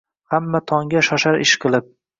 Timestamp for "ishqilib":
1.47-1.99